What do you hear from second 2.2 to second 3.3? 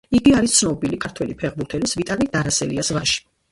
დარასელიას ვაჟი.